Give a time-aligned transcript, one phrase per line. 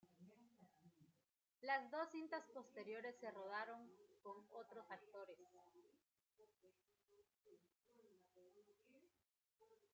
[1.61, 3.87] Las dos cintas posteriores se rodaron
[4.23, 5.37] con otros actores.